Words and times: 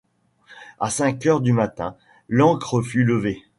À 0.79 0.89
cinq 0.89 1.27
heures 1.27 1.41
du 1.41 1.53
matin, 1.53 1.95
l’ancre 2.27 2.81
fut 2.81 3.03
levée 3.03 3.43